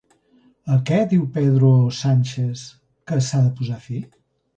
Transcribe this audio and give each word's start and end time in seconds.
A 0.75 0.77
què 0.89 0.95
diu 1.11 1.27
Pedro 1.35 1.69
Sánchez 1.97 2.63
que 3.13 3.19
s'ha 3.27 3.43
de 3.45 3.53
posar 3.61 3.79
fi? 3.85 4.01